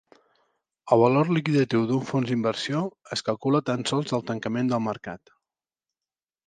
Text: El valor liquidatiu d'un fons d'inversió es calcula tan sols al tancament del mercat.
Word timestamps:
El 0.95 1.01
valor 1.03 1.29
liquidatiu 1.37 1.83
d'un 1.91 2.07
fons 2.13 2.31
d'inversió 2.31 2.81
es 3.17 3.25
calcula 3.29 3.63
tan 3.69 3.89
sols 3.93 4.19
al 4.21 4.27
tancament 4.33 4.75
del 4.75 4.87
mercat. 4.91 5.37